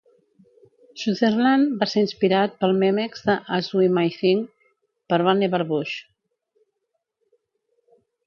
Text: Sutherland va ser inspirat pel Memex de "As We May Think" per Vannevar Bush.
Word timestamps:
Sutherland 1.01 1.75
va 1.81 1.87
ser 1.91 2.01
inspirat 2.05 2.55
pel 2.63 2.73
Memex 2.83 3.21
de 3.27 3.35
"As 3.59 3.69
We 3.79 3.89
May 3.99 4.15
Think" 4.21 4.49
per 5.13 5.19
Vannevar 5.29 5.63
Bush. 5.73 5.95